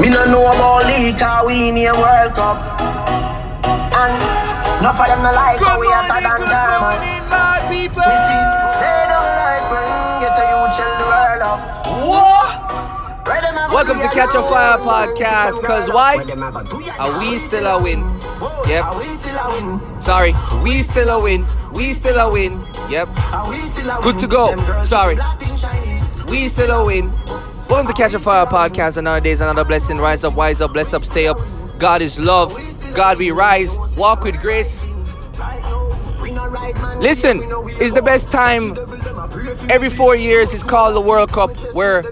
Me 0.00 0.10
no 0.10 0.24
know 0.26 0.44
about 0.50 0.86
league, 0.86 1.18
cause 1.18 1.46
we 1.46 1.68
in 1.68 1.78
a 1.78 1.92
World 1.94 2.34
Cup. 2.34 2.58
And 3.94 4.14
enough 4.80 4.98
of 5.00 5.06
them 5.06 5.22
no 5.22 5.32
like 5.32 5.60
how 5.60 5.78
we 5.78 5.86
hotter 5.86 6.20
than 6.20 6.42
thermos. 6.50 6.98
Me 7.70 7.88
see, 7.88 7.88
they 7.88 9.00
don't 9.08 9.32
like 9.38 9.64
when 9.70 9.86
get 10.20 10.34
a 10.34 10.44
youth 10.50 10.74
shell 10.74 10.94
the 10.98 11.06
world 11.06 11.42
up. 11.42 11.60
Where 13.26 13.40
them 13.40 13.56
a 13.56 13.68
go 13.68 13.74
Welcome 13.74 13.98
to 13.98 14.08
Catch 14.08 14.34
a? 14.34 14.42
Fire 14.42 14.78
podcast, 14.78 15.62
cause 15.62 15.88
why? 15.88 16.16
Where 16.16 16.26
them 16.26 16.42
a 16.42 16.52
go 16.52 16.62
do 16.64 16.82
ya 16.82 16.92
Are 16.98 17.18
we 17.18 17.38
still 17.38 17.66
a 17.66 17.82
win? 17.82 18.00
Yep. 18.68 18.84
Are 18.84 18.98
we 18.98 19.04
still 19.04 19.38
a 19.38 19.62
win? 19.62 20.00
Sorry, 20.00 20.34
we 20.62 20.82
still 20.82 21.08
a 21.08 21.22
win. 21.22 21.46
We 21.72 21.92
still 21.92 22.18
a 22.18 22.30
win. 22.30 22.62
Yep. 22.90 23.08
Are 23.32 23.48
we 23.48 23.56
still 23.56 23.90
a 23.90 24.02
Good 24.02 24.18
to 24.18 24.26
go. 24.26 24.54
Sorry. 24.84 25.14
with 25.14 25.24
the 25.24 25.24
black 25.24 25.40
thing 25.40 25.56
shining. 25.56 26.02
We 26.28 26.48
still 26.48 26.70
a 26.70 26.84
win. 26.84 27.12
Welcome 27.74 27.92
to 27.92 28.00
Catch 28.00 28.14
a 28.14 28.20
Fire 28.20 28.46
podcast. 28.46 28.98
Another 28.98 29.20
day 29.20 29.32
is 29.32 29.40
another 29.40 29.64
blessing. 29.64 29.98
Rise 29.98 30.22
up, 30.22 30.36
wise 30.36 30.60
up, 30.60 30.72
bless 30.72 30.94
up, 30.94 31.04
stay 31.04 31.26
up. 31.26 31.38
God 31.76 32.02
is 32.02 32.20
love. 32.20 32.56
God 32.94 33.18
we 33.18 33.32
rise. 33.32 33.76
Walk 33.96 34.22
with 34.22 34.40
grace. 34.40 34.88
Listen, 37.00 37.40
it's 37.42 37.90
the 37.90 38.02
best 38.04 38.30
time 38.30 38.78
every 39.68 39.90
four 39.90 40.14
years. 40.14 40.54
It's 40.54 40.62
called 40.62 40.94
the 40.94 41.00
World 41.00 41.32
Cup, 41.32 41.50
where 41.74 42.04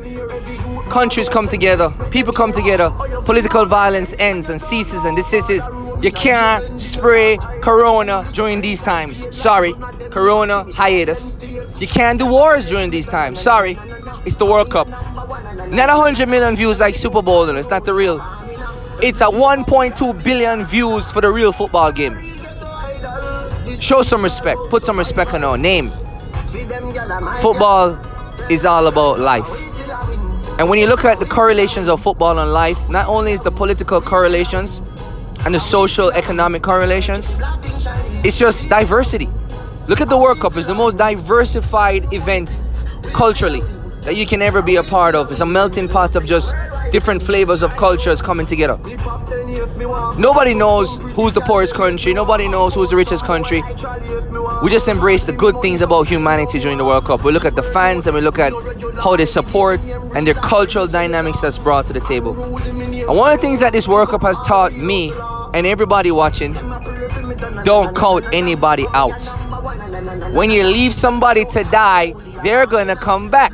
countries 0.91 1.29
come 1.29 1.47
together, 1.47 1.91
people 2.11 2.33
come 2.33 2.51
together, 2.51 2.91
political 3.25 3.65
violence 3.65 4.17
ends 4.19 4.51
and 4.51 4.61
ceases 4.61 5.05
and 5.05 5.15
desists. 5.17 5.69
You 6.03 6.11
can't 6.11 6.81
spray 6.81 7.39
Corona 7.61 8.29
during 8.33 8.63
these 8.63 8.81
times. 8.81 9.39
Sorry, 9.39 9.75
Corona 10.11 10.65
hiatus. 10.73 11.39
You 11.79 11.87
can't 11.87 12.19
do 12.19 12.27
wars 12.27 12.69
during 12.69 12.91
these 12.91 13.07
times. 13.07 13.41
Sorry, 13.41 13.79
it's 14.27 14.35
the 14.37 14.47
World 14.47 14.69
Cup. 14.69 14.89
Not 15.73 15.89
100 15.89 16.29
million 16.29 16.55
views 16.55 16.79
like 16.81 16.95
Super 16.97 17.23
Bowl, 17.23 17.49
it's 17.49 17.71
not 17.71 17.87
the 17.87 17.95
real. 17.95 18.21
It's 19.01 19.23
a 19.23 19.29
1.2 19.29 20.23
billion 20.23 20.67
views 20.67 21.11
for 21.11 21.23
the 21.23 21.31
real 21.31 21.51
football 21.51 21.91
game. 21.91 22.15
Show 23.81 24.03
some 24.03 24.23
respect. 24.23 24.61
Put 24.69 24.85
some 24.85 24.99
respect 24.99 25.33
on 25.33 25.43
our 25.45 25.57
name. 25.57 25.91
Football 27.41 27.99
is 28.51 28.67
all 28.67 28.87
about 28.87 29.19
life. 29.19 29.49
And 30.59 30.69
when 30.69 30.79
you 30.79 30.87
look 30.87 31.07
at 31.07 31.21
the 31.21 31.25
correlations 31.25 31.89
of 31.89 32.03
football 32.03 32.39
and 32.39 32.53
life, 32.53 32.91
not 32.91 33.09
only 33.09 33.33
is 33.33 33.41
the 33.41 33.51
political 33.51 34.03
correlations 34.03 34.83
and 35.47 35.55
the 35.55 35.61
social 35.61 36.11
economic 36.11 36.63
correlations, 36.63 37.35
it's 38.23 38.39
just 38.39 38.69
diversity. 38.69 39.31
Look 39.89 40.03
at 40.03 40.11
the 40.11 40.19
World 40.19 40.39
Cup, 40.39 40.55
it's 40.55 40.67
the 40.67 40.75
most 40.75 40.99
diversified 40.99 42.13
event 42.13 42.63
culturally 43.15 43.63
that 44.03 44.17
you 44.17 44.27
can 44.27 44.43
ever 44.43 44.63
be 44.63 44.77
a 44.77 44.83
part 44.83 45.15
of. 45.15 45.31
It's 45.31 45.41
a 45.41 45.47
melting 45.47 45.89
pot 45.89 46.17
of 46.17 46.27
just 46.27 46.55
different 46.91 47.23
flavors 47.23 47.63
of 47.63 47.77
cultures 47.77 48.21
coming 48.21 48.47
together. 48.47 48.79
Nobody 50.19 50.55
knows 50.55 50.97
who's 51.15 51.33
the 51.33 51.41
poorest 51.41 51.75
country, 51.75 52.13
nobody 52.13 52.49
knows 52.49 52.75
who's 52.75 52.91
the 52.91 52.97
richest 52.97 53.25
country. 53.25 53.63
We 54.63 54.71
just 54.71 54.89
embrace 54.89 55.25
the 55.25 55.33
good 55.33 55.61
things 55.63 55.81
about 55.81 56.07
humanity 56.07 56.61
during 56.61 56.79
the 56.79 56.85
World 56.85 57.05
Cup. 57.05 57.25
We 57.25 57.33
look 57.33 57.45
at 57.45 57.55
the 57.55 57.63
fans 57.63 58.07
and 58.07 58.15
we 58.15 58.21
look 58.21 58.39
at 58.39 58.53
how 59.03 59.17
they 59.17 59.25
support 59.25 59.81
and 60.15 60.27
their 60.27 60.35
cultural 60.35 60.87
dynamics 60.87 61.41
that's 61.41 61.59
brought 61.59 61.87
to 61.87 61.93
the 61.93 62.01
table. 62.01 62.33
And 62.57 63.17
one 63.17 63.33
of 63.33 63.41
the 63.41 63.47
things 63.47 63.61
that 63.61 63.73
this 63.73 63.89
World 63.89 64.11
Cup 64.11 64.23
has 64.23 64.39
taught 64.39 64.73
me 64.73 65.13
and 65.55 65.67
everybody 65.67 66.11
watching, 66.11 66.53
don't 67.65 67.97
count 67.97 68.27
anybody 68.33 68.87
out. 68.93 69.21
When 70.35 70.51
you 70.51 70.65
leave 70.65 70.93
somebody 70.93 71.45
to 71.47 71.65
die, 71.65 72.15
they're 72.43 72.67
gonna 72.67 72.97
come 72.97 73.31
back. 73.31 73.53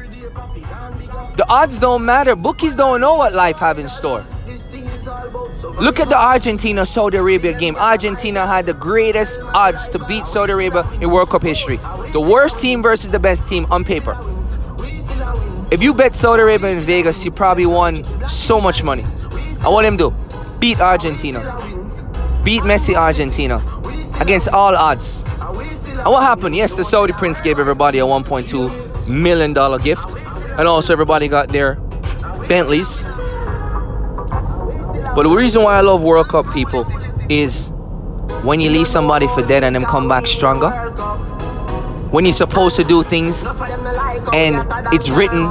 The 1.38 1.48
odds 1.48 1.78
don't 1.78 2.04
matter. 2.04 2.34
Bookies 2.34 2.74
don't 2.74 3.00
know 3.00 3.14
what 3.14 3.32
life 3.32 3.60
have 3.60 3.78
in 3.78 3.88
store. 3.88 4.26
Look 5.80 6.00
at 6.00 6.08
the 6.08 6.18
Argentina 6.18 6.84
Saudi 6.84 7.16
Arabia 7.16 7.56
game. 7.56 7.76
Argentina 7.76 8.44
had 8.44 8.66
the 8.66 8.72
greatest 8.72 9.38
odds 9.40 9.88
to 9.90 10.00
beat 10.00 10.26
Saudi 10.26 10.50
Arabia 10.50 10.84
in 11.00 11.10
World 11.12 11.30
Cup 11.30 11.42
history. 11.42 11.76
The 12.12 12.20
worst 12.20 12.58
team 12.58 12.82
versus 12.82 13.12
the 13.12 13.20
best 13.20 13.46
team 13.46 13.68
on 13.70 13.84
paper. 13.84 14.18
If 15.70 15.80
you 15.80 15.94
bet 15.94 16.12
Saudi 16.12 16.42
Arabia 16.42 16.70
in 16.70 16.80
Vegas, 16.80 17.24
you 17.24 17.30
probably 17.30 17.66
won 17.66 18.02
so 18.28 18.60
much 18.60 18.82
money. 18.82 19.02
And 19.04 19.72
what 19.72 19.82
them 19.82 19.96
do? 19.96 20.12
Beat 20.58 20.80
Argentina. 20.80 21.38
Beat 22.42 22.62
Messi 22.62 22.96
Argentina 22.96 23.62
against 24.20 24.48
all 24.48 24.74
odds. 24.74 25.22
And 25.22 26.06
what 26.06 26.24
happened? 26.24 26.56
Yes, 26.56 26.74
the 26.74 26.82
Saudi 26.82 27.12
prince 27.12 27.40
gave 27.40 27.60
everybody 27.60 28.00
a 28.00 28.06
1.2 28.06 29.06
million 29.08 29.52
dollar 29.52 29.78
gift, 29.78 30.17
and 30.58 30.66
also 30.66 30.92
everybody 30.92 31.28
got 31.28 31.48
their 31.48 31.76
Bentleys. 32.48 33.02
But 35.14 35.22
the 35.22 35.30
reason 35.34 35.62
why 35.62 35.76
I 35.76 35.80
love 35.82 36.02
World 36.02 36.28
Cup 36.28 36.52
people 36.52 36.84
is 37.28 37.70
when 38.42 38.60
you 38.60 38.70
leave 38.70 38.88
somebody 38.88 39.28
for 39.28 39.46
dead 39.46 39.62
and 39.64 39.74
them 39.74 39.84
come 39.84 40.08
back 40.08 40.26
stronger. 40.26 40.70
When 42.10 42.24
you're 42.24 42.32
supposed 42.32 42.76
to 42.76 42.84
do 42.84 43.02
things 43.02 43.46
and 44.32 44.66
it's 44.92 45.10
written 45.10 45.46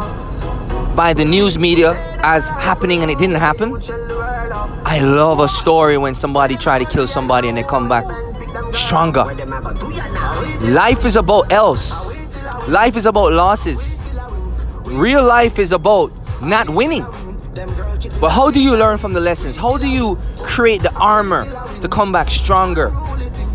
by 0.96 1.14
the 1.14 1.24
news 1.24 1.58
media 1.58 1.94
as 2.24 2.50
happening 2.50 3.02
and 3.02 3.12
it 3.12 3.18
didn't 3.18 3.36
happen. 3.36 3.78
I 4.84 5.00
love 5.00 5.40
a 5.40 5.48
story 5.48 5.98
when 5.98 6.16
somebody 6.16 6.58
try 6.58 6.80
to 6.80 6.86
kill 6.86 7.08
somebody 7.08 7.48
and 7.48 7.58
they 7.58 7.64
come 7.64 7.88
back 7.88 8.06
stronger. 8.74 9.26
Life 10.64 11.06
is 11.06 11.16
about 11.16 11.52
else. 11.52 11.94
Life 12.68 12.98
is 12.98 13.06
about 13.06 13.32
losses. 13.32 13.87
Real 14.88 15.24
life 15.26 15.60
is 15.60 15.72
about 15.72 16.12
not 16.42 16.70
winning. 16.70 17.06
But 18.22 18.30
how 18.30 18.52
do 18.52 18.62
you 18.62 18.78
learn 18.78 18.98
from 18.98 19.14
the 19.14 19.20
lessons? 19.20 19.58
How 19.58 19.78
do 19.78 19.88
you 19.88 20.18
create 20.38 20.82
the 20.82 20.94
armor 20.94 21.46
to 21.82 21.88
come 21.88 22.12
back 22.12 22.30
stronger? 22.30 22.90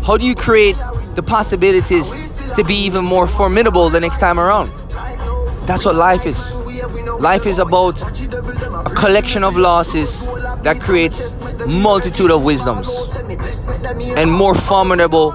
How 0.05 0.17
do 0.17 0.25
you 0.25 0.35
create 0.35 0.75
the 1.15 1.23
possibilities 1.23 2.13
to 2.55 2.63
be 2.63 2.85
even 2.85 3.05
more 3.05 3.27
formidable 3.27 3.89
the 3.89 3.99
next 3.99 4.19
time 4.19 4.39
around? 4.39 4.67
That's 5.65 5.85
what 5.85 5.95
life 5.95 6.25
is. 6.25 6.55
Life 7.19 7.45
is 7.45 7.59
about 7.59 8.01
a 8.01 8.93
collection 8.95 9.43
of 9.43 9.55
losses 9.55 10.25
that 10.63 10.81
creates 10.81 11.33
multitude 11.65 12.31
of 12.31 12.43
wisdoms 12.43 12.89
and 14.15 14.31
more 14.31 14.53
formidable 14.53 15.33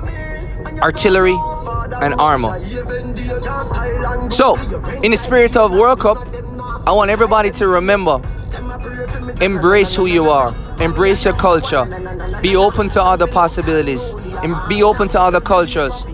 artillery 0.83 1.37
and 2.01 2.15
armor. 2.15 2.61
So, 4.31 4.57
in 5.03 5.11
the 5.11 5.17
spirit 5.17 5.57
of 5.57 5.73
World 5.73 6.01
Cup, 6.01 6.19
I 6.87 6.93
want 6.93 7.11
everybody 7.11 7.51
to 7.53 7.69
remember 7.69 8.21
embrace 9.41 9.95
who 9.95 10.07
you 10.07 10.31
are, 10.31 10.55
embrace 10.81 11.25
your 11.25 11.35
culture, 11.35 11.85
be 12.41 12.57
open 12.57 12.89
to 12.91 13.03
other 13.03 13.27
possibilities, 13.27 14.11
and 14.43 14.57
be 14.69 14.83
open 14.83 15.09
to 15.09 15.21
other 15.21 15.41
cultures. 15.41 16.05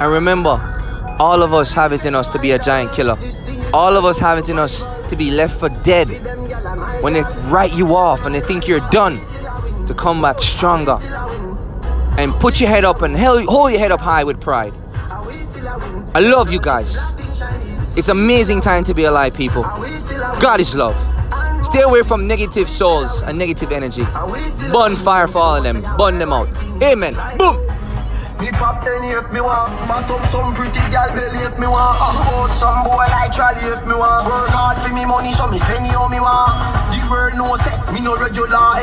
And 0.00 0.10
remember, 0.10 0.58
all 1.18 1.42
of 1.42 1.54
us 1.54 1.72
have 1.74 1.92
it 1.92 2.04
in 2.04 2.14
us 2.14 2.30
to 2.30 2.38
be 2.38 2.50
a 2.52 2.58
giant 2.58 2.92
killer. 2.92 3.18
All 3.72 3.96
of 3.96 4.04
us 4.04 4.18
have 4.18 4.38
it 4.38 4.48
in 4.48 4.58
us 4.58 4.84
to 5.10 5.16
be 5.16 5.30
left 5.30 5.60
for 5.60 5.68
dead 5.68 6.08
when 7.02 7.12
they 7.12 7.22
write 7.50 7.74
you 7.74 7.94
off 7.94 8.26
and 8.26 8.34
they 8.34 8.40
think 8.40 8.66
you're 8.66 8.88
done 8.90 9.18
to 9.86 9.94
come 9.94 10.22
back 10.22 10.40
stronger 10.40 10.98
and 12.18 12.32
put 12.32 12.60
your 12.60 12.68
head 12.68 12.84
up 12.84 13.02
and 13.02 13.16
hold 13.16 13.70
your 13.70 13.80
head 13.80 13.92
up 13.92 14.00
high 14.00 14.24
with 14.24 14.40
pride. 14.40 14.74
I 16.14 16.20
love 16.20 16.50
you 16.50 16.60
guys. 16.60 16.96
It's 17.96 18.08
amazing 18.08 18.62
time 18.62 18.84
to 18.84 18.94
be 18.94 19.04
alive, 19.04 19.34
people. 19.34 19.62
God 20.40 20.60
is 20.60 20.74
love. 20.74 20.96
Stay 21.66 21.82
away 21.82 22.02
from 22.02 22.26
negative 22.26 22.68
souls 22.68 23.20
and 23.22 23.36
negative 23.36 23.70
energy. 23.70 24.02
Burn 24.72 24.96
fire 24.96 25.26
for 25.26 25.40
all 25.40 25.56
of 25.56 25.62
them. 25.62 25.82
Burn 25.98 26.18
them 26.18 26.32
out. 26.32 26.48
Amen. 26.82 27.12
Boom. 27.36 27.60
Me 28.40 28.48
pop 28.52 28.80
ten 28.82 29.04
if 29.04 29.30
me 29.36 29.40
want 29.44 29.68
Fat 29.84 30.08
up 30.08 30.24
some 30.32 30.54
pretty 30.56 30.80
gal 30.88 31.12
belly 31.12 31.44
if 31.44 31.60
me 31.60 31.68
want 31.68 32.00
out 32.00 32.48
some 32.56 32.88
boy 32.88 33.04
like 33.12 33.28
Charlie 33.36 33.60
if 33.68 33.84
me 33.84 33.92
want 33.92 34.24
Work 34.24 34.48
hard 34.48 34.80
for 34.80 34.88
me 34.96 35.04
money 35.04 35.28
so 35.36 35.44
me 35.52 35.60
spend 35.60 35.84
it 35.84 35.92
how 35.92 36.08
me 36.08 36.24
want 36.24 36.56
The 36.88 37.04
world 37.12 37.36
knows 37.36 37.60
that 37.68 37.92
me 37.92 38.00
no 38.00 38.16
regular 38.16 38.80